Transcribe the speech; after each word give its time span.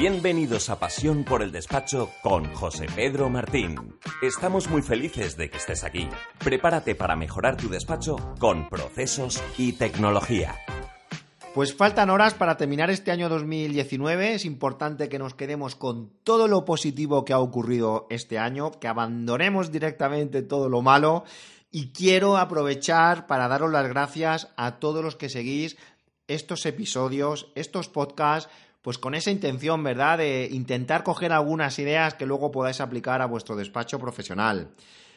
Bienvenidos 0.00 0.70
a 0.70 0.78
Pasión 0.78 1.24
por 1.24 1.42
el 1.42 1.52
Despacho 1.52 2.10
con 2.22 2.54
José 2.54 2.86
Pedro 2.96 3.28
Martín. 3.28 3.98
Estamos 4.22 4.70
muy 4.70 4.80
felices 4.80 5.36
de 5.36 5.50
que 5.50 5.58
estés 5.58 5.84
aquí. 5.84 6.08
Prepárate 6.38 6.94
para 6.94 7.16
mejorar 7.16 7.58
tu 7.58 7.68
despacho 7.68 8.16
con 8.38 8.70
procesos 8.70 9.42
y 9.58 9.74
tecnología. 9.74 10.58
Pues 11.54 11.74
faltan 11.74 12.08
horas 12.08 12.32
para 12.32 12.56
terminar 12.56 12.88
este 12.88 13.10
año 13.10 13.28
2019. 13.28 14.32
Es 14.32 14.46
importante 14.46 15.10
que 15.10 15.18
nos 15.18 15.34
quedemos 15.34 15.76
con 15.76 16.10
todo 16.24 16.48
lo 16.48 16.64
positivo 16.64 17.26
que 17.26 17.34
ha 17.34 17.38
ocurrido 17.38 18.06
este 18.08 18.38
año, 18.38 18.70
que 18.70 18.88
abandonemos 18.88 19.70
directamente 19.70 20.40
todo 20.40 20.70
lo 20.70 20.80
malo. 20.80 21.24
Y 21.70 21.92
quiero 21.92 22.38
aprovechar 22.38 23.26
para 23.26 23.48
daros 23.48 23.70
las 23.70 23.86
gracias 23.86 24.48
a 24.56 24.78
todos 24.78 25.04
los 25.04 25.16
que 25.16 25.28
seguís 25.28 25.76
estos 26.26 26.64
episodios, 26.64 27.52
estos 27.54 27.90
podcasts, 27.90 28.50
pues 28.82 28.98
con 28.98 29.14
esa 29.14 29.30
intención, 29.30 29.82
¿verdad?, 29.82 30.18
de 30.18 30.48
intentar 30.50 31.02
coger 31.02 31.32
algunas 31.32 31.78
ideas 31.78 32.14
que 32.14 32.26
luego 32.26 32.50
podáis 32.50 32.80
aplicar 32.80 33.20
a 33.22 33.26
vuestro 33.26 33.56
despacho 33.56 33.98
profesional. 33.98 34.70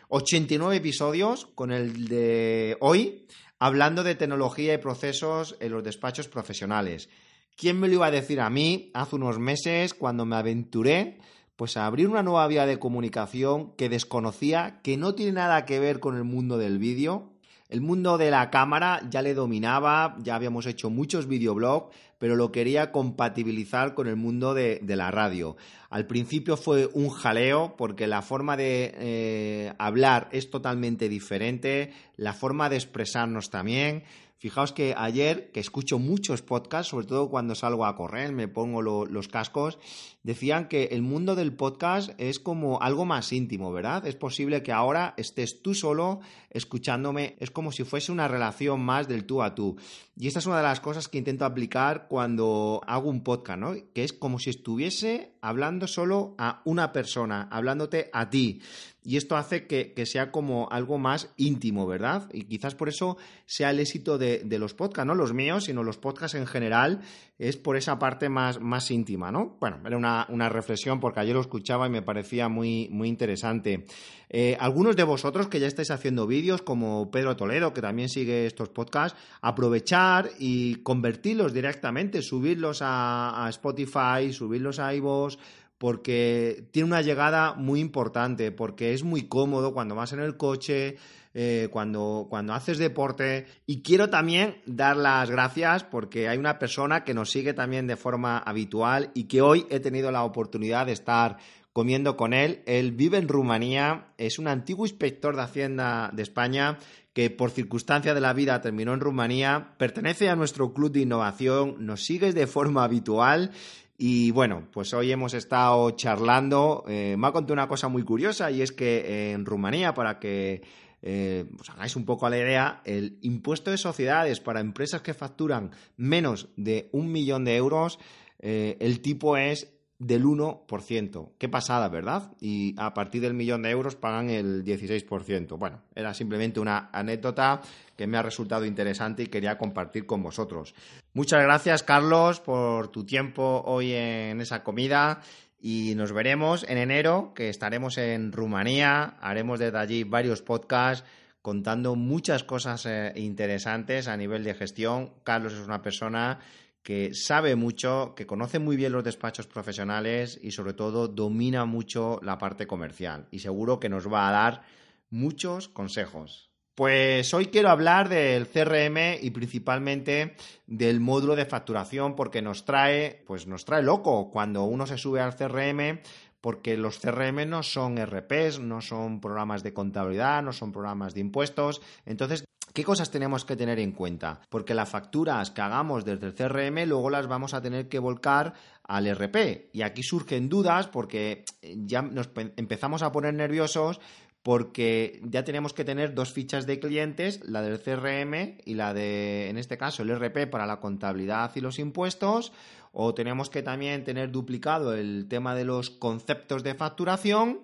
89 0.10 0.76
episodios 0.76 1.48
con 1.56 1.72
el 1.72 2.08
de 2.08 2.78
hoy, 2.82 3.26
hablando 3.60 4.04
de 4.04 4.16
tecnología 4.16 4.74
y 4.74 4.78
procesos 4.78 5.56
en 5.60 5.72
los 5.72 5.84
despachos 5.84 6.28
profesionales. 6.28 7.10
¿Quién 7.56 7.80
me 7.80 7.88
lo 7.88 7.96
iba 7.96 8.08
a 8.08 8.12
decir 8.12 8.42
a 8.42 8.50
mí 8.50 8.92
hace 8.94 9.16
unos 9.16 9.40
meses 9.40 9.94
cuando 9.94 10.26
me 10.26 10.36
aventuré 10.36 11.20
pues 11.56 11.78
a 11.78 11.86
abrir 11.86 12.08
una 12.08 12.24
nueva 12.24 12.48
vía 12.48 12.66
de 12.66 12.80
comunicación 12.80 13.76
que 13.76 13.90
desconocía, 13.90 14.82
que 14.84 14.98
no 14.98 15.14
tiene 15.14 15.34
nada 15.34 15.66
que 15.66 15.80
ver 15.80 16.00
con 16.00 16.18
el 16.18 16.24
mundo 16.24 16.58
del 16.58 16.80
vídeo, 16.80 17.33
el 17.70 17.82
mundo 17.82 18.18
de 18.18 18.30
la 18.30 18.50
cámara 18.50 19.02
ya 19.10 19.22
le 19.22 19.34
dominaba, 19.34 20.16
ya 20.20 20.36
habíamos 20.36 20.66
hecho 20.66 20.90
muchos 20.90 21.28
videoblogs, 21.28 21.96
pero 22.20 22.36
lo 22.36 22.52
quería 22.52 22.92
compatibilizar 22.92 23.96
con 23.96 24.08
el 24.08 24.16
mundo 24.16 24.54
de, 24.54 24.80
la 24.82 25.12
radio. 25.12 25.58
Al 25.90 26.08
principio 26.08 26.56
fue 26.56 26.90
un 26.94 27.10
jaleo 27.10 27.76
porque 27.78 28.08
la 28.08 28.22
forma 28.22 28.56
de 28.56 28.94
eh, 28.96 29.74
hablar 29.78 30.30
es 30.32 30.50
totalmente 30.50 31.10
diferente, 31.10 31.92
la 32.16 32.34
forma 32.34 32.70
de 32.70 32.78
expresarnos 32.78 33.50
también. 33.50 34.04
Fijaos 34.38 34.72
que 34.72 34.94
ayer, 34.98 35.52
que 35.52 35.60
escucho 35.60 36.00
muchos 36.00 36.42
podcasts, 36.42 36.92
sobre 36.92 37.08
todo 37.08 37.30
cuando 37.30 37.56
salgo 37.56 37.86
a 37.86 37.96
correr, 37.96 38.32
me 38.34 38.48
pongo 38.48 38.82
los 38.82 39.28
cascos, 39.28 39.80
decían 40.24 40.68
que 40.68 40.86
el 40.86 41.02
mundo 41.02 41.36
del 41.36 41.54
podcast 41.54 42.12
es 42.18 42.40
como 42.40 42.82
algo 42.82 43.06
más 43.06 43.32
íntimo, 43.34 43.72
¿verdad? 43.72 44.08
Es 44.08 44.16
posible 44.16 44.64
que 44.64 44.72
ahora 44.72 45.14
estés 45.18 45.62
tú 45.62 45.74
solo 45.74 46.22
escuchándome, 46.50 47.36
es 47.40 47.52
como 47.52 47.72
si 47.72 47.84
fuese 47.84 48.12
una 48.12 48.28
relación 48.28 48.82
más 48.82 49.08
del 49.08 49.26
tú 49.26 49.44
a 49.44 49.54
tú. 49.54 49.76
Y 50.16 50.28
esta 50.28 50.40
es 50.40 50.46
una 50.46 50.58
de 50.58 50.64
las 50.64 50.80
cosas 50.80 51.08
que 51.08 51.18
intento 51.18 51.44
aplicar 51.46 52.08
cuando 52.08 52.82
hago 52.88 53.10
un 53.10 53.24
podcast, 53.24 53.60
¿no? 53.60 53.74
Que 53.94 54.04
es 54.04 54.14
como 54.14 54.40
si 54.40 54.52
estuviese 54.52 55.34
hablando 55.42 55.88
solo 55.88 56.36
a 56.38 56.62
una 56.66 56.92
persona, 56.92 57.48
hablándote 57.52 58.10
a 58.14 58.30
ti. 58.30 58.62
Y 59.06 59.18
esto 59.18 59.36
hace 59.36 59.68
que, 59.68 60.06
sea 60.06 60.32
como 60.32 60.70
algo 60.72 60.98
más 60.98 61.34
íntimo, 61.36 61.86
¿verdad? 61.86 62.30
Y 62.32 62.44
quizás 62.46 62.76
por 62.76 62.88
eso 62.88 63.18
sea 63.46 63.72
el 63.72 63.80
éxito 63.80 64.18
de, 64.18 64.46
los 64.58 64.74
podcasts, 64.74 65.08
no 65.08 65.16
los 65.16 65.34
míos, 65.34 65.66
sino 65.66 65.84
los 65.84 65.98
podcasts 65.98 66.38
en 66.38 66.48
general, 66.48 67.02
es 67.40 67.58
por 67.58 67.76
esa 67.76 67.98
parte 68.00 68.30
más, 68.30 68.60
más 68.60 68.92
íntima, 68.92 69.32
¿no? 69.32 69.58
Bueno, 69.60 69.80
era 69.86 69.98
una, 69.98 70.50
reflexión 70.50 71.00
porque 71.00 71.20
ayer 71.20 71.34
lo 71.34 71.42
escuchaba 71.42 71.88
y 71.88 71.90
me 71.90 72.02
parecía 72.02 72.48
muy, 72.48 72.88
muy 72.92 73.10
interesante. 73.10 73.86
Eh, 74.30 74.56
algunos 74.60 74.96
de 74.96 75.04
vosotros 75.04 75.48
que 75.48 75.60
ya 75.60 75.68
estáis 75.68 75.92
haciendo 75.92 76.28
vídeos, 76.28 76.62
como 76.62 77.10
Pedro 77.12 77.36
Toledo, 77.36 77.74
que 77.74 77.82
también 77.82 78.10
sigue 78.10 78.46
estos 78.46 78.70
podcasts, 78.70 79.18
aprovechar 79.42 80.30
y 80.38 80.76
convertirlos 80.84 81.54
directamente, 81.54 82.22
subirlos 82.22 82.82
a, 82.82 83.46
a 83.46 83.50
Spotify, 83.50 84.32
subirlos 84.32 84.80
a 84.80 84.94
iVoox, 84.94 85.38
porque 85.78 86.70
tiene 86.72 86.88
una 86.88 87.02
llegada 87.02 87.56
muy 87.56 87.80
importante, 87.80 88.52
porque 88.52 88.94
es 88.94 89.04
muy 89.04 89.24
cómodo 89.28 89.74
cuando 89.74 89.96
vas 89.96 90.14
en 90.14 90.20
el 90.20 90.38
coche, 90.38 90.98
eh, 91.34 91.68
cuando, 91.72 92.28
cuando 92.30 92.54
haces 92.54 92.78
deporte. 92.78 93.48
Y 93.66 93.82
quiero 93.82 94.10
también 94.10 94.58
dar 94.66 94.98
las 94.98 95.32
gracias 95.32 95.84
porque 95.84 96.30
hay 96.30 96.38
una 96.38 96.60
persona 96.60 97.04
que 97.04 97.14
nos 97.14 97.32
sigue 97.32 97.54
también 97.54 97.88
de 97.88 97.98
forma 97.98 98.38
habitual 98.38 99.12
y 99.14 99.24
que 99.24 99.42
hoy 99.42 99.66
he 99.70 99.80
tenido 99.80 100.12
la 100.12 100.24
oportunidad 100.24 100.86
de 100.86 100.92
estar 100.92 101.38
comiendo 101.74 102.16
con 102.16 102.34
él. 102.34 102.62
Él 102.68 102.92
vive 102.92 103.18
en 103.18 103.28
Rumanía, 103.28 104.10
es 104.18 104.38
un 104.38 104.48
antiguo 104.48 104.86
inspector 104.86 105.36
de 105.36 105.42
Hacienda 105.42 106.12
de 106.14 106.22
España 106.22 106.78
que 107.14 107.30
por 107.30 107.52
circunstancia 107.52 108.14
de 108.14 108.22
la 108.22 108.34
vida 108.34 108.62
terminó 108.62 108.94
en 108.94 109.00
Rumanía, 109.00 109.74
pertenece 109.78 110.30
a 110.30 110.36
nuestro 110.36 110.74
club 110.74 110.92
de 110.92 111.02
innovación, 111.02 111.76
nos 111.80 112.04
sigue 112.04 112.32
de 112.34 112.48
forma 112.48 112.84
habitual 112.84 113.52
y 113.98 114.32
bueno, 114.32 114.68
pues 114.72 114.94
hoy 114.94 115.12
hemos 115.12 115.34
estado 115.34 115.92
charlando. 115.92 116.84
Eh, 116.88 117.16
me 117.18 117.28
ha 117.28 117.32
contado 117.32 117.54
una 117.54 117.68
cosa 117.68 117.88
muy 117.88 118.04
curiosa 118.04 118.50
y 118.50 118.62
es 118.62 118.72
que 118.72 119.32
en 119.32 119.46
Rumanía, 119.46 119.94
para 119.94 120.20
que 120.20 120.62
eh, 121.06 121.46
os 121.60 121.70
hagáis 121.70 121.96
un 121.98 122.06
poco 122.06 122.26
a 122.26 122.30
la 122.30 122.38
idea, 122.38 122.82
el 122.86 123.18
impuesto 123.22 123.72
de 123.72 123.78
sociedades 123.78 124.40
para 124.40 124.62
empresas 124.62 125.02
que 125.02 125.14
facturan 125.14 125.72
menos 125.98 126.48
de 126.56 126.90
un 126.94 127.12
millón 127.12 127.44
de 127.44 127.58
euros, 127.58 128.00
eh, 128.40 128.78
el 128.80 129.02
tipo 129.02 129.36
es 129.36 129.74
del 130.00 130.24
1%. 130.24 131.32
Qué 131.38 131.50
pasada, 131.50 131.90
¿verdad? 131.90 132.32
Y 132.40 132.74
a 132.78 132.94
partir 132.94 133.22
del 133.22 133.34
millón 133.34 133.64
de 133.64 133.72
euros 133.72 133.96
pagan 133.96 134.30
el 134.30 134.64
16%. 134.64 135.58
Bueno, 135.58 135.82
era 135.94 136.14
simplemente 136.14 136.60
una 136.60 136.90
anécdota 136.92 137.62
que 137.98 138.08
me 138.08 138.18
ha 138.18 138.22
resultado 138.22 138.66
interesante 138.66 139.24
y 139.24 139.28
quería 139.28 139.58
compartir 139.58 140.06
con 140.06 140.24
vosotros. 140.24 140.74
Muchas 141.14 141.44
gracias, 141.44 141.84
Carlos, 141.84 142.40
por 142.40 142.90
tu 142.90 143.06
tiempo 143.06 143.64
hoy 143.66 143.94
en 143.94 144.42
esa 144.42 144.64
comida 144.64 145.22
y 145.66 145.96
nos 145.96 146.12
veremos 146.12 146.66
en 146.68 146.78
enero, 146.78 147.32
que 147.34 147.48
estaremos 147.48 147.98
en 147.98 148.34
Rumanía, 148.34 149.16
haremos 149.22 149.60
desde 149.60 149.78
allí 149.78 150.04
varios 150.04 150.42
podcasts 150.42 151.08
contando 151.42 151.96
muchas 151.96 152.44
cosas 152.44 152.86
eh, 152.86 153.14
interesantes 153.16 154.10
a 154.10 154.18
nivel 154.18 154.44
de 154.44 154.56
gestión. 154.56 155.14
Carlos 155.24 155.54
es 155.54 155.66
una 155.66 155.82
persona 155.82 156.40
que 156.84 157.14
sabe 157.14 157.56
mucho, 157.56 158.14
que 158.14 158.28
conoce 158.28 158.60
muy 158.60 158.76
bien 158.76 158.92
los 158.92 159.06
despachos 159.06 159.48
profesionales 159.48 160.38
y 160.44 160.52
sobre 160.52 160.74
todo 160.74 161.08
domina 161.08 161.64
mucho 161.64 162.20
la 162.22 162.38
parte 162.38 162.68
comercial 162.68 163.30
y 163.32 163.40
seguro 163.40 163.80
que 163.80 163.88
nos 163.88 164.12
va 164.12 164.28
a 164.28 164.34
dar 164.34 164.64
muchos 165.12 165.70
consejos. 165.70 166.53
Pues 166.76 167.32
hoy 167.36 167.48
quiero 167.48 167.70
hablar 167.70 168.10
del 168.10 168.48
CRM 168.48 169.20
y 169.22 169.30
principalmente 169.30 170.36
del 170.66 171.00
módulo 171.00 171.36
de 171.36 171.46
facturación 171.46 172.16
porque 172.16 172.42
nos 172.42 172.66
trae, 172.66 173.22
pues 173.28 173.46
nos 173.46 173.64
trae 173.64 173.84
loco 173.84 174.32
cuando 174.32 174.64
uno 174.64 174.88
se 174.88 174.98
sube 174.98 175.22
al 175.22 175.36
CRM 175.36 176.00
porque 176.42 176.76
los 176.76 176.98
CRM 176.98 177.48
no 177.48 177.62
son 177.62 178.04
RPs, 178.04 178.60
no 178.60 178.82
son 178.82 179.22
programas 179.22 179.62
de 179.62 179.74
contabilidad, 179.74 180.42
no 180.42 180.52
son 180.52 180.72
programas 180.72 181.14
de 181.14 181.22
impuestos. 181.22 181.82
Entonces, 182.06 182.44
¿Qué 182.74 182.84
cosas 182.84 183.12
tenemos 183.12 183.46
que 183.46 183.56
tener 183.56 183.78
en 183.78 183.92
cuenta? 183.92 184.42
Porque 184.50 184.74
las 184.74 184.90
facturas 184.90 185.52
que 185.52 185.62
hagamos 185.62 186.06
desde 186.06 186.26
el 186.26 186.34
CRM 186.34 186.88
luego 186.88 187.12
las 187.12 187.28
vamos 187.28 187.54
a 187.54 187.62
tener 187.62 187.88
que 187.88 188.00
volcar 188.00 188.56
al 188.84 189.06
RP. 189.16 189.70
Y 189.74 189.84
aquí 189.84 190.02
surgen 190.02 190.50
dudas 190.50 190.88
porque 190.88 191.46
ya 191.62 192.02
nos 192.02 192.32
empezamos 192.58 193.04
a 193.04 193.12
poner 193.12 193.36
nerviosos 193.36 194.02
porque 194.44 195.22
ya 195.24 195.44
tenemos 195.44 195.74
que 195.74 195.86
tener 195.86 196.14
dos 196.14 196.34
fichas 196.34 196.68
de 196.68 196.80
clientes, 196.80 197.40
la 197.46 197.62
del 197.62 197.80
CRM 197.80 198.58
y 198.66 198.74
la 198.76 198.94
de, 198.94 199.50
en 199.50 199.58
este 199.58 199.78
caso, 199.78 200.04
el 200.04 200.16
RP 200.16 200.48
para 200.50 200.66
la 200.66 200.80
contabilidad 200.80 201.52
y 201.56 201.62
los 201.62 201.80
impuestos, 201.80 202.52
o 202.92 203.14
tenemos 203.14 203.50
que 203.50 203.64
también 203.64 204.04
tener 204.04 204.32
duplicado 204.32 204.94
el 204.94 205.28
tema 205.30 205.56
de 205.56 205.64
los 205.64 205.90
conceptos 205.90 206.62
de 206.62 206.76
facturación 206.76 207.62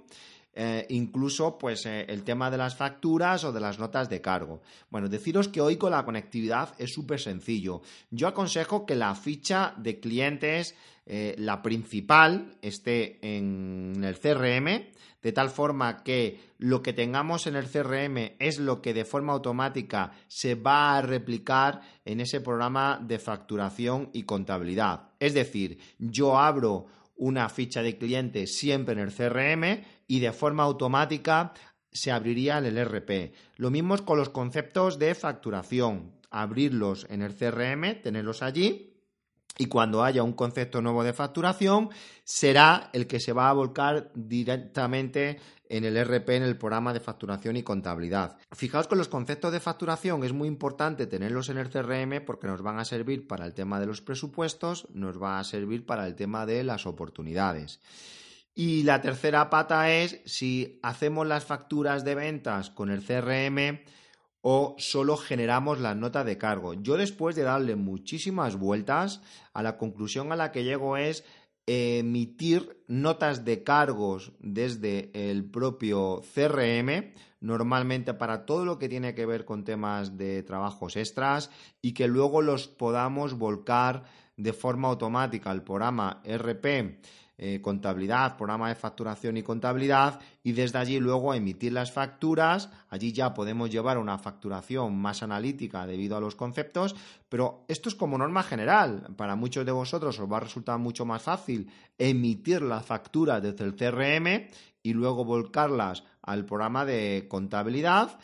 eh, 0.62 0.85
incluso 0.90 1.57
pues 1.57 1.85
eh, 1.85 2.06
el 2.09 2.23
tema 2.23 2.51
de 2.51 2.57
las 2.57 2.75
facturas 2.75 3.46
o 3.46 3.53
de 3.53 3.61
las 3.61 3.79
notas 3.79 4.09
de 4.09 4.19
cargo. 4.19 4.61
Bueno, 4.90 5.07
deciros 5.07 5.47
que 5.47 5.61
hoy 5.61 5.78
con 5.78 5.91
la 5.91 6.03
conectividad 6.03 6.73
es 6.79 6.91
súper 6.91 7.22
sencillo. 7.22 7.81
Yo 8.09 8.28
aconsejo 8.28 8.85
que 8.85 8.96
la 8.96 9.16
ficha 9.16 9.73
de 9.78 10.01
clientes, 10.01 10.75
eh, 11.12 11.34
la 11.40 11.64
principal, 11.64 12.56
esté 12.62 13.17
en 13.23 14.03
el 14.03 14.20
CRM, 14.20 14.91
de 15.23 15.32
tal 15.32 15.50
forma 15.50 16.03
que 16.03 16.40
lo 16.59 16.84
que 16.84 16.94
tengamos 16.94 17.47
en 17.47 17.56
el 17.56 17.66
CRM 17.66 18.35
es 18.38 18.59
lo 18.59 18.79
que 18.84 18.94
de 18.94 19.06
forma 19.06 19.34
automática 19.34 20.11
se 20.28 20.53
va 20.53 20.96
a 20.96 21.02
replicar 21.02 21.82
en 22.06 22.20
ese 22.20 22.41
programa 22.41 23.02
de 23.03 23.17
facturación 23.17 24.11
y 24.14 24.22
contabilidad. 24.22 25.09
Es 25.20 25.34
decir, 25.34 25.79
yo 25.97 26.38
abro 26.38 26.85
una 27.16 27.50
ficha 27.50 27.82
de 27.82 27.97
cliente 27.97 28.46
siempre 28.46 28.94
en 28.94 29.00
el 29.00 29.12
CRM 29.12 29.84
y 30.05 30.20
de 30.20 30.32
forma 30.32 30.62
automática 30.62 31.53
se 31.91 32.12
abriría 32.12 32.59
el 32.59 32.85
RP. 32.85 33.34
Lo 33.55 33.72
mismo 33.72 33.97
con 34.05 34.20
los 34.20 34.29
conceptos 34.29 35.00
de 35.00 35.16
facturación, 35.16 36.12
abrirlos 36.29 37.08
en 37.09 37.23
el 37.23 37.34
CRM, 37.34 38.00
tenerlos 38.03 38.44
allí 38.44 38.89
y 39.59 39.66
cuando 39.66 40.06
haya 40.06 40.23
un 40.23 40.32
concepto 40.32 40.82
nuevo 40.82 41.03
de 41.03 41.11
facturación, 41.11 41.90
será 42.23 42.90
el 42.94 43.08
que 43.08 43.20
se 43.20 43.34
va 43.34 43.50
a 43.50 43.53
volcar 43.53 44.09
directamente 44.16 45.38
en 45.67 45.84
el 45.84 46.02
RP, 46.02 46.29
en 46.29 46.44
el 46.44 46.58
programa 46.58 46.94
de 46.94 47.02
facturación 47.02 47.58
y 47.58 47.64
contabilidad. 47.64 48.38
Fijaos 48.53 48.88
que 48.88 48.96
los 48.96 49.09
conceptos 49.09 49.52
de 49.52 49.59
facturación 49.59 50.23
es 50.23 50.32
muy 50.32 50.47
importante 50.47 51.08
tenerlos 51.08 51.50
en 51.50 51.58
el 51.58 51.70
CRM 51.70 52.26
porque 52.26 52.47
nos 52.47 52.61
van 52.61 52.79
a 52.79 52.85
servir 52.85 53.28
para 53.28 53.46
el 53.46 53.53
tema 53.53 53.82
de 53.82 53.88
los 53.88 54.02
presupuestos, 54.02 54.88
nos 54.94 55.22
va 55.22 55.40
a 55.40 55.44
servir 55.44 55.85
para 55.85 56.08
el 56.08 56.16
tema 56.16 56.46
de 56.46 56.64
las 56.64 56.85
oportunidades. 56.85 57.82
Y 58.55 58.84
la 58.84 59.02
tercera 59.02 59.50
pata 59.50 59.91
es 59.91 60.22
si 60.26 60.79
hacemos 60.84 61.28
las 61.28 61.44
facturas 61.44 62.05
de 62.05 62.16
ventas 62.16 62.70
con 62.70 62.90
el 62.90 63.03
CRM, 63.03 63.82
o 64.41 64.76
solo 64.78 65.18
generamos 65.18 65.80
la 65.80 65.96
nota 65.96 66.24
de 66.24 66.38
cargo. 66.38 66.74
Yo 66.74 66.97
después 66.97 67.36
de 67.36 67.44
darle 67.44 67.76
muchísimas 67.76 68.56
vueltas, 68.56 69.22
a 69.53 69.64
la 69.64 69.78
conclusión 69.78 70.32
a 70.32 70.36
la 70.36 70.52
que 70.52 70.64
llego 70.64 70.97
es 70.97 71.24
emitir 71.66 72.84
notas 72.88 73.46
de 73.46 73.64
cargos 73.64 74.32
desde 74.40 75.12
el 75.14 75.46
propio 75.46 76.22
CRM, 76.34 77.14
normalmente 77.41 78.14
para 78.14 78.46
todo 78.46 78.66
lo 78.66 78.80
que 78.80 78.90
tiene 78.90 79.14
que 79.14 79.26
ver 79.26 79.46
con 79.46 79.64
temas 79.64 80.18
de 80.18 80.41
trabajos 80.44 80.96
extras 80.96 81.52
y 81.82 81.94
que 81.94 82.08
luego 82.08 82.41
los 82.41 82.68
podamos 82.68 83.36
volcar 83.36 84.03
de 84.36 84.53
forma 84.53 84.88
automática 84.88 85.52
al 85.52 85.64
programa 85.64 86.24
RP 86.26 87.00
eh, 87.41 87.62
contabilidad, 87.62 88.36
programa 88.36 88.68
de 88.68 88.76
facturación 88.76 89.38
y 89.38 89.44
contabilidad 89.44 90.20
y 90.44 90.52
desde 90.52 90.78
allí 90.78 91.00
luego 91.00 91.34
emitir 91.34 91.72
las 91.72 91.90
facturas. 91.90 92.70
Allí 92.90 93.14
ya 93.14 93.34
podemos 93.34 93.70
llevar 93.70 93.97
una 93.97 94.18
facturación 94.18 94.97
más 94.97 95.24
analítica 95.24 95.88
debido 95.88 96.18
a 96.18 96.20
los 96.20 96.36
conceptos, 96.36 96.97
pero 97.30 97.64
esto 97.70 97.88
es 97.88 97.96
como 97.96 98.18
norma 98.18 98.44
general. 98.44 99.08
Para 99.16 99.38
muchos 99.38 99.66
de 99.66 99.72
vosotros 99.72 100.20
os 100.20 100.30
va 100.30 100.36
a 100.36 100.41
resultar 100.41 100.78
mucho 100.80 101.06
más 101.06 101.22
fácil 101.22 101.72
emitir 101.97 102.62
la 102.62 102.82
factura 102.82 103.40
desde 103.40 103.64
el 103.64 103.76
CRM 103.76 104.50
y 104.84 104.94
luego 104.94 105.24
volcarlas 105.24 106.03
al 106.22 106.44
programa 106.44 106.84
de 106.84 107.26
contabilidad 107.30 108.20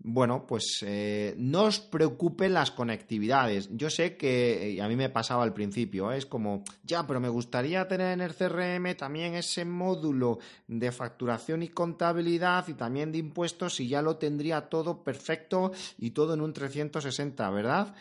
bueno, 0.00 0.46
pues 0.46 0.84
eh, 0.86 1.34
no 1.38 1.64
os 1.64 1.80
preocupen 1.80 2.54
las 2.54 2.70
conectividades. 2.70 3.68
Yo 3.72 3.90
sé 3.90 4.16
que 4.16 4.74
eh, 4.74 4.82
a 4.82 4.88
mí 4.88 4.94
me 4.94 5.08
pasaba 5.08 5.42
al 5.42 5.52
principio, 5.52 6.12
¿eh? 6.12 6.18
es 6.18 6.26
como, 6.26 6.62
ya, 6.84 7.06
pero 7.06 7.20
me 7.20 7.28
gustaría 7.28 7.88
tener 7.88 8.12
en 8.12 8.20
el 8.20 8.34
CRM 8.34 8.96
también 8.96 9.34
ese 9.34 9.64
módulo 9.64 10.38
de 10.68 10.92
facturación 10.92 11.62
y 11.62 11.68
contabilidad 11.68 12.66
y 12.68 12.74
también 12.74 13.10
de 13.10 13.18
impuestos 13.18 13.80
y 13.80 13.88
ya 13.88 14.00
lo 14.00 14.16
tendría 14.16 14.68
todo 14.68 15.02
perfecto 15.02 15.72
y 15.98 16.10
todo 16.10 16.34
en 16.34 16.42
un 16.42 16.52
360, 16.52 17.50
¿verdad? 17.50 17.94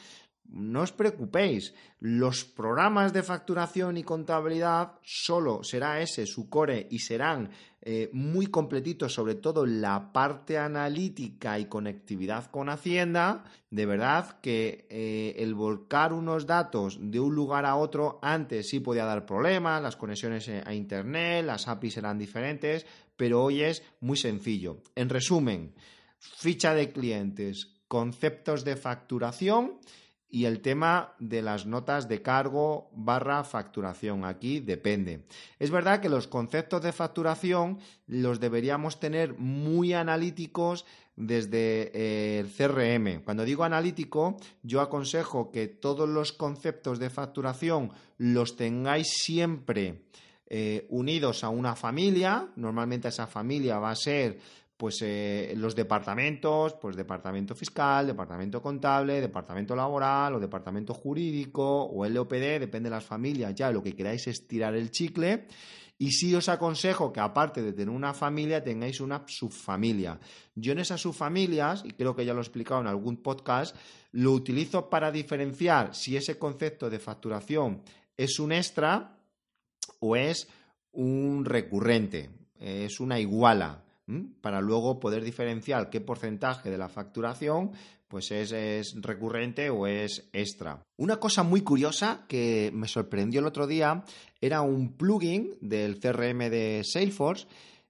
No 0.49 0.81
os 0.81 0.95
preocupéis, 0.95 1.75
los 1.99 2.45
programas 2.45 3.11
de 3.11 3.23
facturación 3.23 3.97
y 3.97 4.03
contabilidad 4.03 4.93
solo 5.03 5.63
será 5.63 5.99
ese 5.99 6.25
su 6.25 6.49
core 6.49 6.87
y 6.89 6.99
serán 6.99 7.49
eh, 7.81 8.09
muy 8.13 8.47
completitos, 8.47 9.13
sobre 9.13 9.35
todo 9.35 9.65
la 9.65 10.11
parte 10.11 10.57
analítica 10.57 11.59
y 11.59 11.65
conectividad 11.65 12.49
con 12.49 12.69
Hacienda. 12.69 13.43
De 13.69 13.85
verdad 13.85 14.39
que 14.41 14.87
eh, 14.89 15.35
el 15.37 15.53
volcar 15.53 16.13
unos 16.13 16.45
datos 16.45 16.97
de 16.99 17.19
un 17.19 17.35
lugar 17.35 17.65
a 17.65 17.75
otro 17.75 18.19
antes 18.21 18.69
sí 18.69 18.79
podía 18.79 19.05
dar 19.05 19.25
problemas, 19.25 19.81
las 19.81 19.95
conexiones 19.95 20.49
a 20.49 20.73
Internet, 20.73 21.45
las 21.45 21.67
APIs 21.67 21.97
eran 21.97 22.17
diferentes, 22.17 22.85
pero 23.15 23.43
hoy 23.43 23.63
es 23.63 23.83
muy 23.99 24.17
sencillo. 24.17 24.81
En 24.95 25.09
resumen, 25.09 25.73
ficha 26.19 26.73
de 26.73 26.91
clientes, 26.91 27.73
conceptos 27.87 28.63
de 28.63 28.75
facturación 28.75 29.79
y 30.29 30.45
el 30.45 30.61
tema 30.61 31.13
de 31.19 31.41
las 31.41 31.65
notas 31.65 32.07
de 32.07 32.21
cargo 32.21 32.89
barra 32.93 33.43
facturación. 33.43 34.25
Aquí 34.25 34.59
depende. 34.59 35.23
Es 35.59 35.71
verdad 35.71 36.01
que 36.01 36.09
los 36.09 36.27
conceptos 36.27 36.81
de 36.81 36.91
facturación 36.91 37.79
los 38.07 38.39
deberíamos 38.39 38.99
tener 38.99 39.37
muy 39.37 39.93
analíticos 39.93 40.85
desde 41.15 41.91
eh, 41.93 42.39
el 42.39 42.51
CRM. 42.51 43.23
Cuando 43.23 43.43
digo 43.43 43.63
analítico, 43.63 44.37
yo 44.63 44.81
aconsejo 44.81 45.51
que 45.51 45.67
todos 45.67 46.07
los 46.07 46.33
conceptos 46.33 46.99
de 46.99 47.09
facturación 47.09 47.91
los 48.17 48.55
tengáis 48.55 49.07
siempre 49.09 50.03
eh, 50.49 50.85
unidos 50.89 51.43
a 51.43 51.49
una 51.49 51.75
familia. 51.75 52.49
Normalmente 52.55 53.07
esa 53.07 53.27
familia 53.27 53.79
va 53.79 53.91
a 53.91 53.95
ser 53.95 54.39
pues 54.77 55.01
eh, 55.01 55.53
los 55.57 55.75
departamentos, 55.75 56.75
pues 56.75 56.95
departamento 56.95 57.55
fiscal, 57.55 58.05
departamento 58.05 58.61
contable, 58.61 59.19
departamento 59.19 59.75
laboral 59.75 60.35
o 60.35 60.39
departamento 60.39 60.93
jurídico 60.93 61.85
o 61.85 62.07
LOPD, 62.07 62.59
depende 62.59 62.89
de 62.89 62.95
las 62.95 63.03
familias, 63.03 63.55
ya 63.55 63.71
lo 63.71 63.81
que 63.81 63.95
queráis 63.95 64.27
es 64.27 64.47
tirar 64.47 64.75
el 64.75 64.91
chicle. 64.91 65.47
Y 65.99 66.11
sí 66.11 66.35
os 66.35 66.47
aconsejo 66.47 67.11
que 67.11 67.19
aparte 67.19 67.63
de 67.63 67.73
tener 67.73 67.89
una 67.89 68.13
familia, 68.13 68.63
tengáis 68.63 69.01
una 69.01 69.23
subfamilia. 69.25 70.19
Yo 70.53 70.73
en 70.73 70.77
esas 70.77 71.01
subfamilias, 71.01 71.83
y 71.83 71.93
creo 71.93 72.15
que 72.15 72.23
ya 72.23 72.33
lo 72.33 72.39
he 72.39 72.43
explicado 72.43 72.81
en 72.81 72.85
algún 72.85 73.17
podcast, 73.17 73.75
lo 74.11 74.31
utilizo 74.31 74.91
para 74.91 75.11
diferenciar 75.11 75.95
si 75.95 76.15
ese 76.15 76.37
concepto 76.37 76.91
de 76.91 76.99
facturación 76.99 77.81
es 78.15 78.37
un 78.39 78.51
extra 78.51 79.17
o 79.99 80.15
es 80.15 80.47
un 80.91 81.45
recurrente, 81.45 82.29
es 82.59 82.99
una 82.99 83.19
iguala 83.19 83.86
para 84.41 84.61
luego 84.61 84.99
poder 84.99 85.23
diferenciar 85.23 85.89
qué 85.89 85.99
porcentaje 85.99 86.69
de 86.69 86.77
la 86.77 86.87
facturación 86.89 87.71
pues 88.07 88.31
es, 88.31 88.95
recurrente 89.01 89.69
o 89.69 89.85
es 89.85 90.29
extra. 90.31 90.81
Una 90.97 91.17
cosa 91.17 91.43
muy 91.43 91.61
curiosa 91.61 92.25
que 92.27 92.71
me 92.73 92.87
sorprendió 92.87 93.41
el 93.41 93.47
otro 93.47 93.67
día 93.67 94.03
era 94.39 94.61
un 94.61 94.93
plugin 94.93 95.55
del 95.61 95.99
CRM 95.99 96.49
de 96.49 96.83
Salesforce 96.85 97.47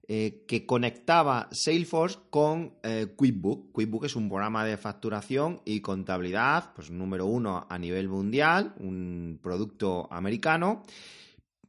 eh, 0.08 0.44
que 0.48 0.66
conectaba 0.66 1.48
Salesforce 1.52 2.18
con 2.30 2.74
eh, 2.82 3.08
QuickBook. 3.14 3.70
QuickBook 3.72 4.06
es 4.06 4.16
un 4.16 4.28
programa 4.28 4.64
de 4.64 4.76
facturación 4.76 5.60
y 5.64 5.80
contabilidad, 5.80 6.72
pues 6.74 6.90
número 6.90 7.26
uno 7.26 7.66
a 7.68 7.78
nivel 7.78 8.08
mundial, 8.08 8.74
un 8.80 9.38
producto 9.40 10.08
americano. 10.10 10.82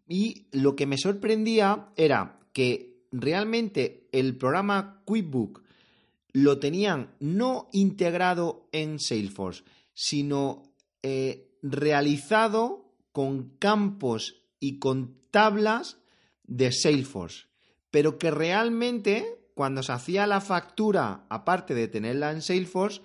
Y 0.07 0.47
lo 0.53 0.75
que 0.75 0.87
me 0.87 0.97
sorprendía 0.97 1.89
era 1.95 2.39
que 2.53 2.88
realmente 3.11 4.07
el 4.11 4.37
programa 4.37 5.01
QuickBook 5.05 5.63
lo 6.31 6.59
tenían 6.59 7.15
no 7.19 7.69
integrado 7.73 8.67
en 8.71 8.99
Salesforce, 8.99 9.63
sino 9.93 10.73
eh, 11.01 11.57
realizado 11.61 12.93
con 13.11 13.57
campos 13.57 14.43
y 14.59 14.79
con 14.79 15.17
tablas 15.31 15.97
de 16.43 16.71
Salesforce, 16.71 17.47
pero 17.91 18.17
que 18.17 18.31
realmente 18.31 19.39
cuando 19.55 19.83
se 19.83 19.91
hacía 19.91 20.25
la 20.25 20.39
factura, 20.39 21.25
aparte 21.29 21.73
de 21.73 21.87
tenerla 21.87 22.31
en 22.31 22.41
Salesforce, 22.41 23.01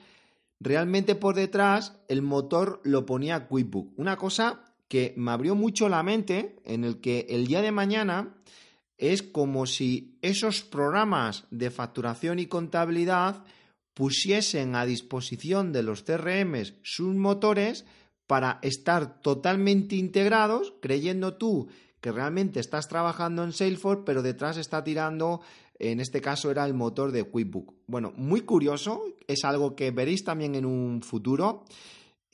realmente 0.61 1.15
por 1.15 1.35
detrás 1.35 1.99
el 2.09 2.23
motor 2.23 2.81
lo 2.85 3.07
ponía 3.07 3.49
QuickBook. 3.49 3.93
Una 3.99 4.17
cosa 4.17 4.63
que 4.87 5.15
me 5.17 5.33
abrió 5.33 5.57
mucho 5.57 5.89
la 5.89 6.03
mente 6.03 6.61
en 6.65 6.85
el 6.85 7.01
que 7.01 7.27
el 7.29 7.49
día 7.49 7.61
de 7.61 7.73
mañana 7.73 8.37
es 9.13 9.23
como 9.23 9.67
si 9.67 10.19
esos 10.23 10.63
programas 10.63 11.45
de 11.51 11.71
facturación 11.71 12.39
y 12.39 12.47
contabilidad 12.47 13.45
pusiesen 13.95 14.75
a 14.75 14.87
disposición 14.87 15.73
de 15.73 15.83
los 15.83 16.03
CRMs 16.03 16.75
sus 16.83 17.15
motores 17.15 17.85
para 18.27 18.59
estar 18.63 19.21
totalmente 19.21 19.97
integrados, 19.97 20.75
creyendo 20.81 21.35
tú 21.35 21.69
que 22.01 22.13
realmente 22.13 22.61
estás 22.61 22.89
trabajando 22.89 23.45
en 23.45 23.53
Salesforce, 23.53 24.03
pero 24.05 24.23
detrás 24.23 24.59
está 24.59 24.85
tirando, 24.85 25.41
en 25.79 26.01
este 26.01 26.21
caso 26.21 26.51
era 26.51 26.67
el 26.67 26.75
motor 26.75 27.13
de 27.13 27.25
QuickBook. 27.25 27.75
Bueno, 27.87 28.13
muy 28.17 28.43
curioso, 28.43 29.03
es 29.27 29.45
algo 29.45 29.75
que 29.75 29.91
veréis 29.91 30.23
también 30.23 30.55
en 30.55 30.67
un 30.67 31.01
futuro. 31.01 31.65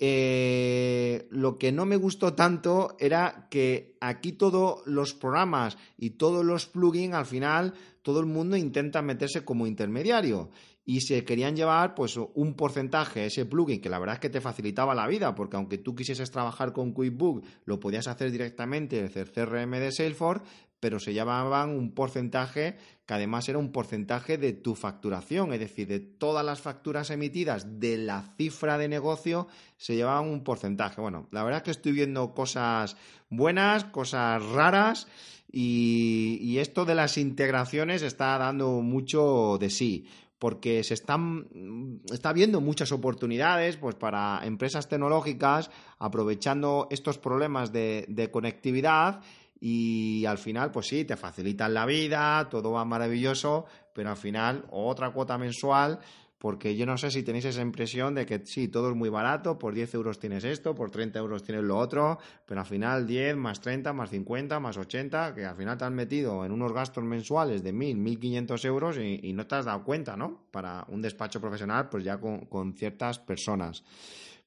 Eh, 0.02 1.28
lo 1.30 1.58
que 1.58 1.72
no 1.72 1.84
me 1.84 1.96
gustó 1.96 2.32
tanto 2.32 2.96
era 2.98 3.48
que 3.50 3.98
aquí 4.00 4.32
todos 4.32 4.80
los 4.86 5.12
programas 5.12 5.76
y 5.98 6.10
todos 6.10 6.42
los 6.42 6.66
plugins 6.66 7.12
al 7.12 7.26
final 7.26 7.74
todo 8.00 8.20
el 8.20 8.26
mundo 8.26 8.56
intenta 8.56 9.02
meterse 9.02 9.44
como 9.44 9.66
intermediario. 9.66 10.48
Y 10.86 11.02
se 11.02 11.22
querían 11.26 11.54
llevar 11.54 11.94
pues 11.94 12.16
un 12.16 12.54
porcentaje 12.54 13.26
ese 13.26 13.44
plugin 13.44 13.82
que 13.82 13.90
la 13.90 13.98
verdad 13.98 14.14
es 14.14 14.20
que 14.20 14.30
te 14.30 14.40
facilitaba 14.40 14.94
la 14.94 15.06
vida 15.06 15.34
porque 15.34 15.58
aunque 15.58 15.76
tú 15.76 15.94
quisieses 15.94 16.30
trabajar 16.30 16.72
con 16.72 16.92
QuickBook 16.92 17.44
lo 17.66 17.78
podías 17.78 18.08
hacer 18.08 18.32
directamente 18.32 19.02
desde 19.02 19.20
el 19.20 19.30
CRM 19.30 19.72
de 19.72 19.92
Salesforce 19.92 20.42
pero 20.80 20.98
se 20.98 21.12
llevaban 21.12 21.70
un 21.70 21.92
porcentaje 21.92 22.76
que 23.06 23.14
además 23.14 23.48
era 23.48 23.58
un 23.58 23.70
porcentaje 23.70 24.38
de 24.38 24.54
tu 24.54 24.74
facturación, 24.74 25.52
es 25.52 25.60
decir, 25.60 25.86
de 25.86 26.00
todas 26.00 26.44
las 26.44 26.60
facturas 26.60 27.10
emitidas 27.10 27.80
de 27.80 27.98
la 27.98 28.22
cifra 28.36 28.78
de 28.78 28.88
negocio 28.88 29.46
se 29.76 29.94
llevaban 29.94 30.28
un 30.28 30.42
porcentaje. 30.42 31.00
Bueno, 31.00 31.28
la 31.30 31.42
verdad 31.42 31.58
es 31.58 31.64
que 31.64 31.70
estoy 31.72 31.92
viendo 31.92 32.34
cosas 32.34 32.96
buenas, 33.28 33.84
cosas 33.84 34.42
raras 34.46 35.06
y, 35.52 36.58
esto 36.58 36.84
de 36.84 36.94
las 36.94 37.18
integraciones 37.18 38.02
está 38.02 38.38
dando 38.38 38.80
mucho 38.80 39.58
de 39.58 39.70
sí. 39.70 40.06
porque 40.38 40.84
se 40.84 40.94
están 40.94 42.00
está 42.10 42.32
viendo 42.32 42.60
muchas 42.60 42.92
oportunidades 42.92 43.76
pues 43.76 43.94
para 43.94 44.40
empresas 44.44 44.88
tecnológicas 44.88 45.70
aprovechando 45.98 46.86
estos 46.90 47.18
problemas 47.18 47.72
de 47.72 48.28
conectividad 48.32 49.20
y 49.60 50.24
al 50.24 50.38
final, 50.38 50.70
pues 50.70 50.88
sí, 50.88 51.04
te 51.04 51.16
facilitan 51.16 51.74
la 51.74 51.86
vida, 51.86 52.48
todo 52.48 52.72
va 52.72 52.84
maravilloso, 52.84 53.66
pero 53.92 54.10
al 54.10 54.16
final 54.16 54.64
otra 54.70 55.10
cuota 55.10 55.36
mensual 55.36 56.00
porque 56.40 56.74
yo 56.74 56.86
no 56.86 56.96
sé 56.96 57.10
si 57.10 57.22
tenéis 57.22 57.44
esa 57.44 57.60
impresión 57.60 58.14
de 58.14 58.24
que 58.24 58.40
sí, 58.46 58.68
todo 58.68 58.88
es 58.88 58.96
muy 58.96 59.10
barato, 59.10 59.58
por 59.58 59.74
10 59.74 59.92
euros 59.92 60.18
tienes 60.18 60.42
esto, 60.44 60.74
por 60.74 60.90
30 60.90 61.18
euros 61.18 61.42
tienes 61.42 61.62
lo 61.64 61.76
otro, 61.76 62.18
pero 62.46 62.60
al 62.60 62.66
final 62.66 63.06
10 63.06 63.36
más 63.36 63.60
30 63.60 63.92
más 63.92 64.08
50 64.08 64.58
más 64.58 64.78
80, 64.78 65.34
que 65.34 65.44
al 65.44 65.54
final 65.54 65.76
te 65.76 65.84
han 65.84 65.94
metido 65.94 66.42
en 66.46 66.52
unos 66.52 66.72
gastos 66.72 67.04
mensuales 67.04 67.62
de 67.62 67.74
1.000, 67.74 68.18
1.500 68.18 68.64
euros 68.64 68.96
y, 68.96 69.34
no 69.34 69.46
te 69.46 69.54
has 69.56 69.66
dado 69.66 69.84
cuenta, 69.84 70.16
¿no? 70.16 70.46
Para 70.50 70.86
un 70.88 71.02
despacho 71.02 71.42
profesional, 71.42 71.90
pues 71.90 72.04
ya 72.04 72.18
con 72.18 72.72
ciertas 72.72 73.18
personas. 73.18 73.84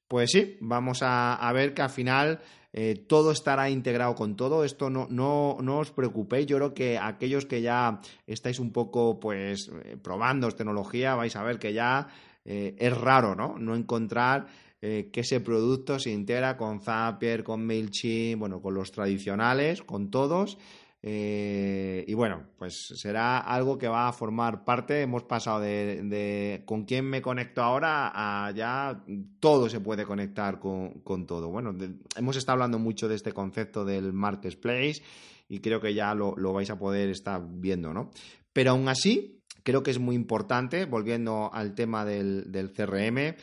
Pues 0.08 0.30
sí, 0.30 0.56
vamos 0.60 0.98
a, 1.02 1.50
ver 1.54 1.74
que 1.74 1.82
al 1.82 1.90
final 1.90 2.40
eh, 2.72 3.04
todo 3.08 3.32
estará 3.32 3.70
integrado 3.70 4.14
con 4.14 4.36
todo. 4.36 4.64
Esto 4.64 4.90
no, 4.90 5.06
no, 5.10 5.56
no, 5.60 5.78
os 5.78 5.90
preocupéis. 5.92 6.46
Yo 6.46 6.56
creo 6.58 6.74
que 6.74 6.98
aquellos 6.98 7.46
que 7.46 7.62
ya 7.62 8.00
estáis 8.26 8.58
un 8.58 8.72
poco 8.72 9.18
pues 9.18 9.70
eh, 9.84 9.96
probando 10.00 10.50
tecnología, 10.50 11.14
vais 11.14 11.34
a 11.36 11.42
ver 11.42 11.58
que 11.58 11.72
ya 11.72 12.08
eh, 12.44 12.76
es 12.78 12.96
raro, 12.96 13.34
¿no? 13.34 13.58
No 13.58 13.74
encontrar 13.74 14.46
que 14.84 15.20
ese 15.20 15.40
producto 15.40 15.98
se 15.98 16.10
integra 16.10 16.58
con 16.58 16.78
Zapier, 16.78 17.42
con 17.42 17.64
MailChimp, 17.64 18.38
bueno, 18.38 18.60
con 18.60 18.74
los 18.74 18.92
tradicionales, 18.92 19.80
con 19.80 20.10
todos. 20.10 20.58
Eh, 21.06 22.02
y 22.08 22.14
bueno, 22.14 22.44
pues 22.56 22.94
será 22.96 23.36
algo 23.40 23.76
que 23.76 23.88
va 23.88 24.08
a 24.08 24.12
formar 24.14 24.64
parte. 24.64 25.02
Hemos 25.02 25.24
pasado 25.24 25.60
de, 25.60 26.62
con 26.64 26.84
quién 26.84 27.04
me 27.04 27.20
conecto 27.20 27.62
ahora 27.62 28.10
a 28.14 28.50
ya 28.52 29.04
todo 29.38 29.68
se 29.68 29.80
puede 29.80 30.06
conectar 30.06 30.58
con, 30.58 31.26
todo. 31.26 31.50
Bueno, 31.50 31.76
hemos 32.16 32.36
estado 32.36 32.54
hablando 32.54 32.78
mucho 32.78 33.06
de 33.06 33.16
este 33.16 33.32
concepto 33.32 33.84
del 33.84 34.14
marketplace 34.14 35.02
y 35.46 35.60
creo 35.60 35.78
que 35.78 35.92
ya 35.92 36.14
lo, 36.14 36.34
vais 36.54 36.70
a 36.70 36.78
poder 36.78 37.10
estar 37.10 37.42
viendo, 37.46 37.92
¿no? 37.92 38.10
Pero 38.54 38.70
aún 38.70 38.88
así, 38.88 39.42
creo 39.62 39.82
que 39.82 39.90
es 39.90 39.98
muy 39.98 40.16
importante, 40.16 40.86
volviendo 40.86 41.52
al 41.52 41.74
tema 41.74 42.06
del, 42.06 42.72
CRM, 42.74 43.36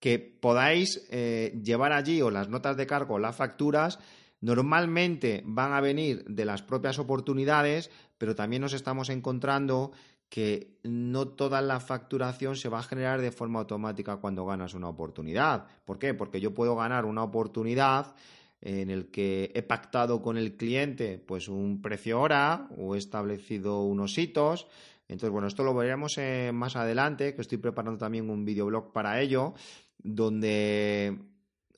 que 0.00 0.18
podáis 0.18 1.08
eh, 1.10 1.58
llevar 1.64 1.94
allí 1.94 2.20
o 2.20 2.30
las 2.30 2.50
notas 2.50 2.76
de 2.76 2.86
cargo, 2.86 3.18
las 3.18 3.36
facturas, 3.36 3.98
Normalmente 4.40 5.42
van 5.46 5.72
a 5.72 5.80
venir 5.80 6.24
de 6.24 6.44
las 6.44 6.62
propias 6.62 6.98
oportunidades, 6.98 7.90
pero 8.18 8.34
también 8.34 8.62
nos 8.62 8.72
estamos 8.72 9.08
encontrando 9.08 9.92
que 10.28 10.78
no 10.82 11.28
toda 11.28 11.60
la 11.62 11.80
facturación 11.80 12.56
se 12.56 12.68
va 12.68 12.80
a 12.80 12.82
generar 12.82 13.20
de 13.20 13.30
forma 13.30 13.60
automática 13.60 14.16
cuando 14.16 14.44
ganas 14.44 14.74
una 14.74 14.88
oportunidad. 14.88 15.66
¿Por 15.84 15.98
qué? 15.98 16.14
Porque 16.14 16.40
yo 16.40 16.52
puedo 16.52 16.74
ganar 16.76 17.04
una 17.04 17.22
oportunidad 17.22 18.14
en 18.60 18.90
el 18.90 19.10
que 19.10 19.52
he 19.54 19.62
pactado 19.62 20.22
con 20.22 20.36
el 20.36 20.56
cliente 20.56 21.18
pues 21.18 21.48
un 21.48 21.82
precio 21.82 22.20
hora 22.20 22.68
o 22.76 22.94
he 22.94 22.98
establecido 22.98 23.82
unos 23.82 24.18
hitos. 24.18 24.66
Entonces, 25.08 25.30
bueno, 25.30 25.46
esto 25.46 25.62
lo 25.62 25.74
veremos 25.74 26.18
eh, 26.18 26.50
más 26.52 26.74
adelante, 26.74 27.34
que 27.34 27.42
estoy 27.42 27.58
preparando 27.58 27.98
también 27.98 28.28
un 28.28 28.44
videoblog 28.44 28.92
para 28.92 29.20
ello, 29.20 29.54
donde 29.98 31.16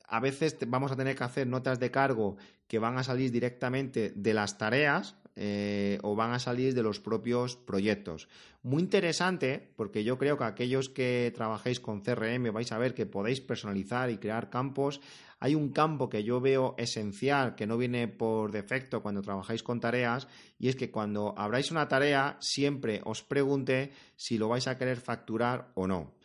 a 0.08 0.20
veces 0.20 0.56
vamos 0.66 0.90
a 0.90 0.96
tener 0.96 1.14
que 1.16 1.24
hacer 1.24 1.46
notas 1.46 1.78
de 1.78 1.90
cargo 1.90 2.36
que 2.66 2.78
van 2.78 2.98
a 2.98 3.04
salir 3.04 3.30
directamente 3.30 4.12
de 4.14 4.34
las 4.34 4.58
tareas 4.58 5.16
eh, 5.36 6.00
o 6.02 6.16
van 6.16 6.32
a 6.32 6.40
salir 6.40 6.74
de 6.74 6.82
los 6.82 6.98
propios 6.98 7.56
proyectos. 7.56 8.28
Muy 8.62 8.82
interesante 8.82 9.70
porque 9.76 10.02
yo 10.02 10.18
creo 10.18 10.36
que 10.36 10.44
aquellos 10.44 10.88
que 10.88 11.32
trabajéis 11.34 11.78
con 11.78 12.00
CRM 12.00 12.52
vais 12.52 12.72
a 12.72 12.78
ver 12.78 12.92
que 12.92 13.06
podéis 13.06 13.40
personalizar 13.40 14.10
y 14.10 14.18
crear 14.18 14.50
campos. 14.50 15.00
Hay 15.38 15.54
un 15.54 15.68
campo 15.68 16.08
que 16.08 16.24
yo 16.24 16.40
veo 16.40 16.74
esencial 16.76 17.54
que 17.54 17.68
no 17.68 17.78
viene 17.78 18.08
por 18.08 18.50
defecto 18.50 19.00
cuando 19.00 19.22
trabajáis 19.22 19.62
con 19.62 19.78
tareas 19.78 20.26
y 20.58 20.68
es 20.68 20.74
que 20.74 20.90
cuando 20.90 21.34
abráis 21.38 21.70
una 21.70 21.86
tarea 21.86 22.36
siempre 22.40 23.00
os 23.04 23.22
pregunte 23.22 23.92
si 24.16 24.38
lo 24.38 24.48
vais 24.48 24.66
a 24.66 24.76
querer 24.76 24.98
facturar 24.98 25.70
o 25.74 25.86
no. 25.86 26.18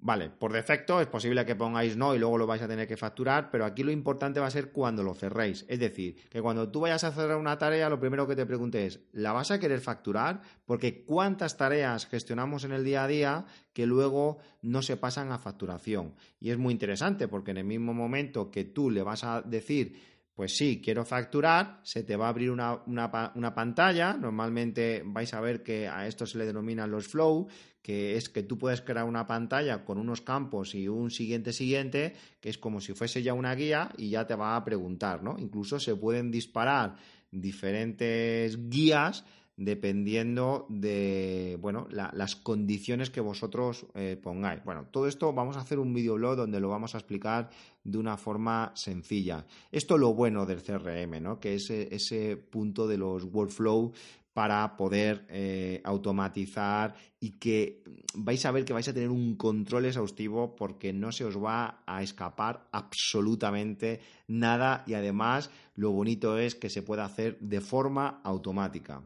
Vale, 0.00 0.30
por 0.30 0.52
defecto 0.52 1.00
es 1.00 1.08
posible 1.08 1.44
que 1.44 1.56
pongáis 1.56 1.96
no 1.96 2.14
y 2.14 2.20
luego 2.20 2.38
lo 2.38 2.46
vais 2.46 2.62
a 2.62 2.68
tener 2.68 2.86
que 2.86 2.96
facturar, 2.96 3.50
pero 3.50 3.64
aquí 3.64 3.82
lo 3.82 3.90
importante 3.90 4.38
va 4.38 4.46
a 4.46 4.50
ser 4.50 4.70
cuando 4.70 5.02
lo 5.02 5.12
cerréis. 5.12 5.64
Es 5.68 5.80
decir, 5.80 6.14
que 6.30 6.40
cuando 6.40 6.70
tú 6.70 6.80
vayas 6.80 7.02
a 7.02 7.10
cerrar 7.10 7.36
una 7.36 7.58
tarea, 7.58 7.88
lo 7.88 7.98
primero 7.98 8.28
que 8.28 8.36
te 8.36 8.46
pregunte 8.46 8.86
es, 8.86 9.00
¿la 9.10 9.32
vas 9.32 9.50
a 9.50 9.58
querer 9.58 9.80
facturar? 9.80 10.40
Porque 10.66 11.04
cuántas 11.04 11.56
tareas 11.56 12.06
gestionamos 12.06 12.62
en 12.62 12.72
el 12.72 12.84
día 12.84 13.02
a 13.02 13.08
día 13.08 13.46
que 13.72 13.86
luego 13.86 14.38
no 14.62 14.82
se 14.82 14.96
pasan 14.96 15.32
a 15.32 15.38
facturación. 15.38 16.14
Y 16.38 16.50
es 16.50 16.58
muy 16.58 16.72
interesante 16.72 17.26
porque 17.26 17.50
en 17.50 17.58
el 17.58 17.64
mismo 17.64 17.92
momento 17.92 18.52
que 18.52 18.64
tú 18.64 18.92
le 18.92 19.02
vas 19.02 19.24
a 19.24 19.42
decir 19.42 20.17
pues 20.38 20.56
sí, 20.56 20.80
quiero 20.80 21.04
facturar, 21.04 21.80
se 21.82 22.04
te 22.04 22.14
va 22.14 22.26
a 22.26 22.28
abrir 22.28 22.52
una, 22.52 23.52
pantalla, 23.56 24.12
normalmente 24.16 25.02
vais 25.04 25.34
a 25.34 25.40
ver 25.40 25.64
que 25.64 25.88
a 25.88 26.06
esto 26.06 26.26
se 26.26 26.38
le 26.38 26.46
denominan 26.46 26.92
los 26.92 27.08
flow, 27.08 27.48
que 27.82 28.14
es 28.14 28.28
que 28.28 28.44
tú 28.44 28.56
puedes 28.56 28.80
crear 28.80 29.04
una 29.04 29.26
pantalla 29.26 29.84
con 29.84 29.98
unos 29.98 30.20
campos 30.20 30.76
y 30.76 30.86
un 30.86 31.10
siguiente 31.10 31.52
siguiente, 31.52 32.14
que 32.40 32.50
es 32.50 32.56
como 32.56 32.80
si 32.80 32.92
fuese 32.92 33.20
ya 33.20 33.34
una 33.34 33.52
guía 33.56 33.90
y 33.98 34.10
ya 34.10 34.28
te 34.28 34.36
va 34.36 34.54
a 34.54 34.64
preguntar, 34.64 35.24
¿no? 35.24 35.34
Incluso 35.40 35.80
se 35.80 35.96
pueden 35.96 36.30
disparar 36.30 36.94
diferentes 37.32 38.68
guías 38.70 39.24
dependiendo 39.58 40.66
de 40.68 41.58
bueno, 41.60 41.88
las 41.90 42.36
condiciones 42.36 43.10
que 43.10 43.20
vosotros 43.20 43.86
eh, 43.94 44.16
pongáis. 44.22 44.64
Bueno, 44.64 44.86
todo 44.90 45.08
esto 45.08 45.32
vamos 45.32 45.56
a 45.56 45.60
hacer 45.60 45.80
un 45.80 45.92
videoblog 45.92 46.36
donde 46.36 46.60
lo 46.60 46.68
vamos 46.68 46.94
a 46.94 46.98
explicar 46.98 47.50
de 47.82 47.98
una 47.98 48.16
forma 48.16 48.70
sencilla. 48.74 49.44
Esto 49.72 49.96
es 49.96 50.00
lo 50.00 50.14
bueno 50.14 50.46
del 50.46 50.62
CRM, 50.62 51.20
¿no? 51.20 51.40
que 51.40 51.56
es 51.56 51.68
ese 51.70 52.36
punto 52.36 52.86
de 52.86 52.98
los 52.98 53.24
workflow 53.24 53.92
para 54.38 54.76
poder 54.76 55.26
eh, 55.30 55.80
automatizar 55.82 56.94
y 57.18 57.40
que 57.40 57.82
vais 58.14 58.46
a 58.46 58.52
ver 58.52 58.64
que 58.64 58.72
vais 58.72 58.86
a 58.86 58.94
tener 58.94 59.10
un 59.10 59.34
control 59.34 59.86
exhaustivo 59.86 60.54
porque 60.54 60.92
no 60.92 61.10
se 61.10 61.24
os 61.24 61.36
va 61.36 61.82
a 61.84 62.04
escapar 62.04 62.68
absolutamente 62.70 64.00
nada 64.28 64.84
y 64.86 64.94
además 64.94 65.50
lo 65.74 65.90
bonito 65.90 66.38
es 66.38 66.54
que 66.54 66.70
se 66.70 66.82
puede 66.82 67.02
hacer 67.02 67.36
de 67.40 67.60
forma 67.60 68.20
automática. 68.22 69.02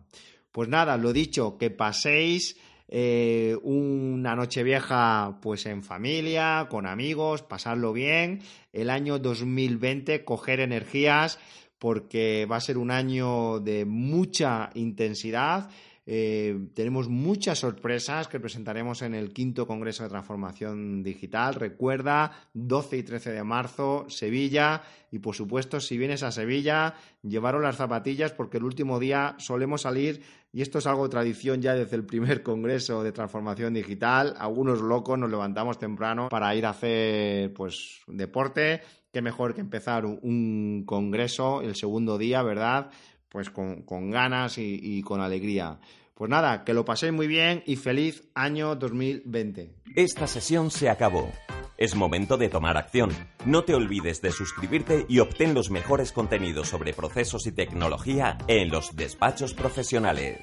Pues 0.52 0.68
nada, 0.68 0.98
lo 0.98 1.12
dicho, 1.14 1.56
que 1.56 1.70
paséis 1.70 2.56
eh, 2.88 3.56
una 3.62 4.36
noche 4.36 4.62
vieja 4.62 5.38
pues 5.40 5.64
en 5.64 5.82
familia, 5.82 6.66
con 6.68 6.86
amigos, 6.86 7.42
pasarlo 7.42 7.94
bien. 7.94 8.42
El 8.70 8.90
año 8.90 9.18
2020, 9.18 10.24
coger 10.26 10.60
energías 10.60 11.38
porque 11.78 12.46
va 12.48 12.56
a 12.56 12.60
ser 12.60 12.76
un 12.76 12.90
año 12.90 13.60
de 13.60 13.86
mucha 13.86 14.68
intensidad. 14.74 15.70
Eh, 16.04 16.68
tenemos 16.74 17.08
muchas 17.08 17.60
sorpresas 17.60 18.26
que 18.26 18.40
presentaremos 18.40 19.02
en 19.02 19.14
el 19.14 19.32
quinto 19.32 19.66
Congreso 19.66 20.02
de 20.02 20.08
Transformación 20.08 21.02
Digital. 21.02 21.54
Recuerda, 21.54 22.32
12 22.54 22.98
y 22.98 23.02
13 23.04 23.30
de 23.30 23.44
marzo, 23.44 24.06
Sevilla. 24.08 24.82
Y 25.12 25.20
por 25.20 25.36
supuesto, 25.36 25.78
si 25.78 25.98
vienes 25.98 26.22
a 26.22 26.32
Sevilla, 26.32 26.94
llevaros 27.22 27.62
las 27.62 27.76
zapatillas 27.76 28.32
porque 28.32 28.56
el 28.56 28.64
último 28.64 28.98
día 28.98 29.36
solemos 29.38 29.82
salir, 29.82 30.22
y 30.52 30.62
esto 30.62 30.78
es 30.78 30.86
algo 30.86 31.04
de 31.04 31.10
tradición 31.10 31.62
ya 31.62 31.74
desde 31.74 31.96
el 31.96 32.04
primer 32.04 32.42
Congreso 32.42 33.02
de 33.02 33.12
Transformación 33.12 33.74
Digital. 33.74 34.34
Algunos 34.38 34.80
locos 34.80 35.18
nos 35.18 35.30
levantamos 35.30 35.78
temprano 35.78 36.28
para 36.28 36.54
ir 36.56 36.66
a 36.66 36.70
hacer 36.70 37.52
pues 37.54 38.00
deporte. 38.06 38.80
Qué 39.12 39.22
mejor 39.22 39.54
que 39.54 39.60
empezar 39.60 40.06
un 40.06 40.84
congreso 40.86 41.60
el 41.60 41.76
segundo 41.76 42.16
día, 42.16 42.42
¿verdad? 42.42 42.90
Pues 43.32 43.48
con, 43.50 44.10
ganas 44.10 44.58
y 44.58 45.02
con 45.02 45.22
alegría. 45.22 45.80
Pues 46.22 46.30
nada, 46.30 46.62
que 46.64 46.74
lo 46.74 46.84
paséis 46.84 47.12
muy 47.12 47.26
bien 47.26 47.64
y 47.66 47.74
feliz 47.74 48.22
año 48.34 48.76
2020. 48.76 49.70
Esta 49.96 50.26
sesión 50.28 50.70
se 50.70 50.88
acabó. 50.88 51.32
Es 51.76 51.96
momento 51.96 52.36
de 52.36 52.48
tomar 52.48 52.76
acción. 52.76 53.10
No 53.44 53.64
te 53.64 53.74
olvides 53.74 54.20
de 54.22 54.30
suscribirte 54.30 55.04
y 55.08 55.18
obtén 55.18 55.52
los 55.52 55.70
mejores 55.70 56.12
contenidos 56.12 56.68
sobre 56.68 56.92
procesos 56.92 57.46
y 57.48 57.52
tecnología 57.52 58.38
en 58.46 58.68
los 58.68 58.94
despachos 58.94 59.52
profesionales. 59.52 60.38